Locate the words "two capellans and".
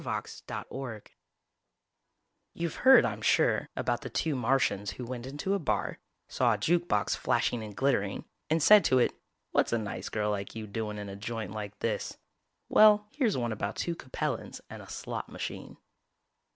13.75-14.81